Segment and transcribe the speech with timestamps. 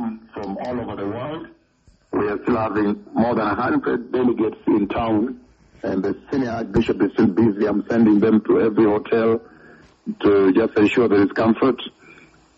[0.00, 1.46] come from all over the world.
[2.12, 5.40] We are still having more than 100 delegates in town,
[5.82, 7.66] and the senior archbishop is still busy.
[7.66, 9.40] I'm sending them to every hotel
[10.22, 11.80] to just ensure there is comfort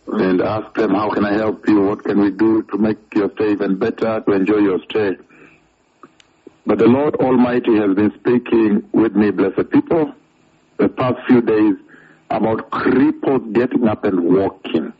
[0.07, 1.81] and ask them, how can I help you?
[1.83, 5.17] What can we do to make your stay even better, to enjoy your stay?
[6.65, 10.15] But the Lord Almighty has been speaking with me, blessed people,
[10.79, 11.75] the past few days
[12.31, 14.93] about cripples getting up and walking.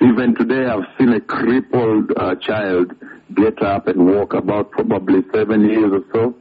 [0.00, 2.94] Even today, I've seen a crippled uh, child
[3.34, 6.34] get up and walk about probably seven years or so.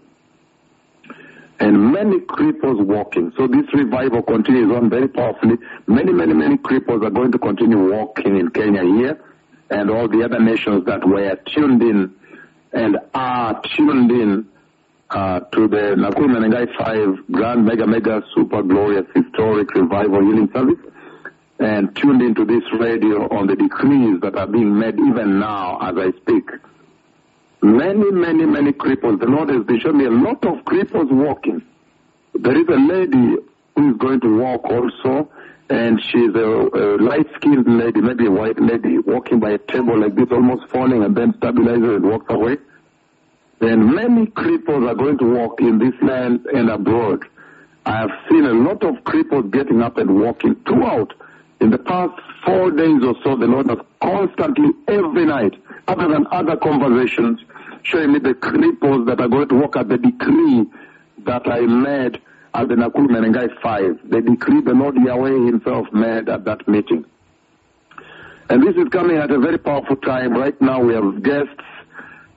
[1.59, 3.33] And many cripples walking.
[3.35, 5.57] So this revival continues on very powerfully.
[5.87, 9.19] Many, many, many cripples are going to continue walking in Kenya here
[9.71, 12.13] and all the other nations that were tuned in
[12.73, 14.47] and are tuned in
[15.09, 20.77] uh, to the Nakuru Menengai 5 Grand Mega Mega Super Glorious Historic Revival Healing Service
[21.59, 25.95] and tuned into this radio on the decrees that are being made even now as
[25.97, 26.49] I speak.
[27.61, 29.19] Many, many, many cripples.
[29.19, 31.63] The Lord has showing me a lot of cripples walking.
[32.35, 33.35] There is a lady
[33.75, 35.29] who is going to walk also,
[35.69, 40.15] and she's a, a light-skinned lady, maybe a white lady, walking by a table like
[40.15, 42.57] this, almost falling, and then stabilizes and walks away.
[43.59, 47.25] And many cripples are going to walk in this land and abroad.
[47.87, 51.13] I have seen a lot of cripples getting up and walking throughout.
[51.59, 52.13] In the past
[52.45, 55.55] four days or so, the Lord has constantly, every night,
[55.87, 57.39] other than other conversations,
[57.83, 60.65] showing me the cripples that are going to walk at the decree
[61.25, 62.21] that I made
[62.53, 64.09] at the Nakuru Menengai 5.
[64.09, 67.05] The decree the Lord Yahweh himself made at that meeting.
[68.49, 70.33] And this is coming at a very powerful time.
[70.33, 71.51] Right now we have guests.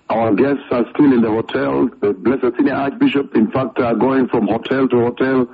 [0.08, 1.88] Our guests are still in the hotel.
[2.00, 5.48] The Blessed Senior Archbishop, in fact, are going from hotel to hotel,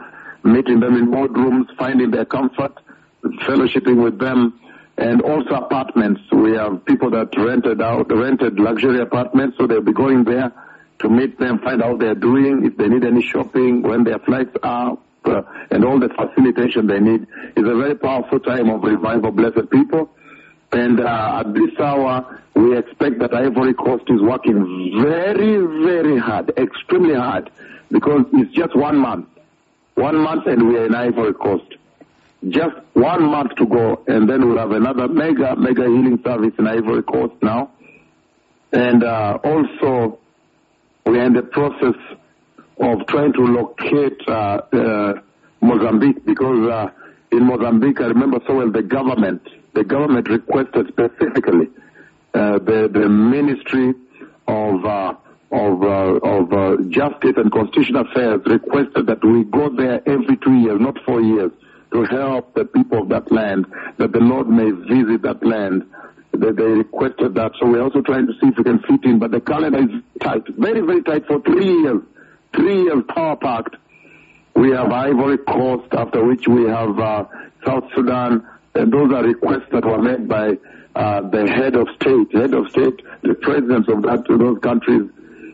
[0.44, 2.72] meeting them in boardrooms, finding their comfort,
[3.42, 4.58] fellowshipping with them,
[4.98, 6.20] and also apartments.
[6.32, 10.52] We have people that rented out, rented luxury apartments, so they'll be going there
[11.00, 14.56] to meet them, find out they're doing, if they need any shopping, when their flights
[14.62, 14.96] are,
[15.26, 17.26] uh, and all the facilitation they need.
[17.56, 20.10] It's a very powerful time of revival, blessed people.
[20.72, 26.52] And uh, at this hour, we expect that Ivory Coast is working very, very hard,
[26.56, 27.50] extremely hard,
[27.90, 29.28] because it's just one month.
[29.94, 31.75] One month and we are in Ivory Coast.
[32.48, 36.66] Just one month to go, and then we'll have another mega, mega healing service in
[36.66, 37.70] Ivory Coast now.
[38.72, 40.18] And uh, also,
[41.06, 41.94] we are in the process
[42.78, 45.12] of trying to locate uh, uh,
[45.60, 46.90] Mozambique because uh,
[47.32, 49.42] in Mozambique, I remember so well the government,
[49.74, 51.68] the government requested specifically
[52.34, 53.94] uh, the the Ministry
[54.46, 55.14] of uh,
[55.52, 60.54] of uh, of uh, Justice and Constitutional Affairs requested that we go there every two
[60.54, 61.50] years, not four years,
[61.92, 63.66] to help the people of that land,
[63.98, 65.84] that the Lord may visit that land.
[66.32, 69.18] They, they requested that, so we're also trying to see if we can fit in.
[69.18, 72.02] But the calendar is tight, very very tight for three years,
[72.54, 73.76] three years power packed.
[74.54, 77.24] We have Ivory Coast, after which we have uh,
[77.64, 80.58] South Sudan, and those are requests that were made by
[80.94, 85.10] uh, the head of state, head of state, the presidents of that those countries,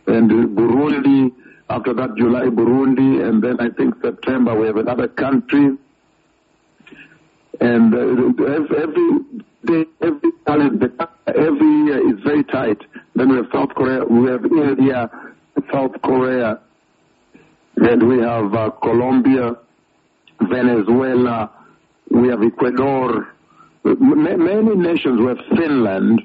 [0.07, 1.33] and Burundi.
[1.69, 5.77] After that, July, Burundi, and then I think September we have another country.
[7.63, 8.45] And uh,
[8.85, 9.09] every
[9.65, 10.91] day, every calendar,
[11.29, 12.79] every year is very tight.
[13.15, 15.09] Then we have South Korea, we have India,
[15.73, 16.61] South Korea,
[17.77, 19.57] and we have uh, Colombia,
[20.51, 21.51] Venezuela,
[22.11, 23.29] we have Ecuador,
[23.85, 25.21] M- many nations.
[25.21, 26.21] We have Finland,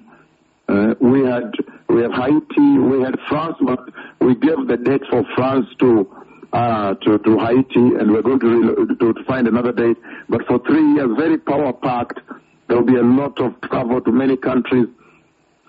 [0.69, 1.51] uh, we had
[1.87, 3.79] we have Haiti, we had France, but
[4.21, 6.09] we gave the date for France to
[6.53, 9.97] uh, to, to Haiti, and we're going to, to to find another date.
[10.30, 12.19] But for three years, very power packed.
[12.68, 14.88] There will be a lot of travel to many countries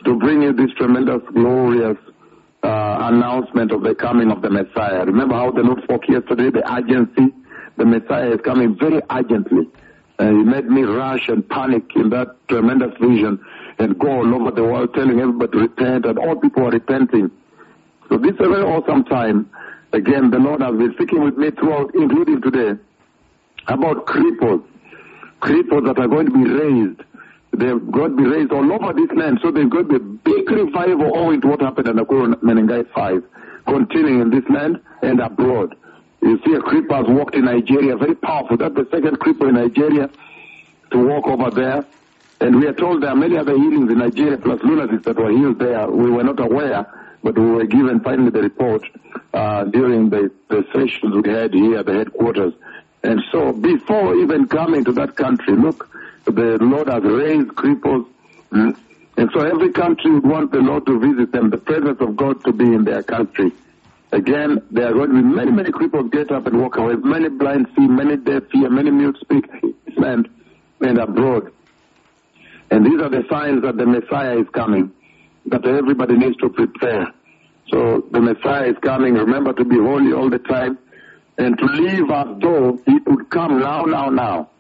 [0.04, 1.96] to bring you this tremendous, glorious
[2.62, 5.04] uh, announcement of the coming of the Messiah.
[5.04, 7.34] Remember how the Lord spoke yesterday, the urgency?
[7.76, 9.68] The Messiah is coming very urgently.
[10.18, 13.38] Uh, he made me rush and panic in that tremendous vision
[13.78, 17.30] and go all over the world telling everybody to repent and all people are repenting.
[18.08, 19.48] So this is a very awesome time.
[19.92, 22.80] Again, the Lord has been speaking with me throughout, including today,
[23.66, 24.64] about cripples.
[25.40, 27.00] Cripples that are going to be raised.
[27.52, 29.40] They're going to be raised all over this land.
[29.42, 33.22] So there's going to be big revival owing to what happened in the Menengai 5,
[33.66, 35.74] continuing in this land and abroad.
[36.20, 38.56] You see a cripple has walked in Nigeria, very powerful.
[38.56, 40.10] That's the second cripple in Nigeria
[40.90, 41.86] to walk over there.
[42.40, 45.30] And we are told there are many other healings in Nigeria, plus lunatics that were
[45.30, 45.88] healed there.
[45.90, 46.86] We were not aware,
[47.22, 48.82] but we were given finally the report
[49.34, 52.54] uh, during the, the sessions we had here at the headquarters.
[53.02, 55.88] And so before even coming to that country, look,
[56.24, 58.06] the Lord has raised cripples
[58.50, 58.76] mm,
[59.18, 62.44] And so every country would want the Lord to visit them, the presence of God
[62.44, 63.50] to be in their country.
[64.12, 67.28] Again, there are going to be many, many cripples get up and walk away, many
[67.28, 69.44] blind see, many deaf hear, many mute speak,
[69.96, 70.28] and,
[70.80, 71.52] and abroad.
[72.70, 74.92] And these are the signs that the Messiah is coming,
[75.50, 77.06] that everybody needs to prepare.
[77.70, 79.14] So the Messiah is coming.
[79.14, 80.78] Remember to be holy all the time
[81.36, 84.50] and to live as though he would come now, now, now.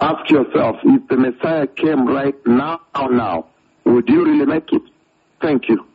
[0.00, 3.46] Ask yourself, if the Messiah came right now, now,
[3.84, 4.82] would you really make it?
[5.40, 5.86] Thank you.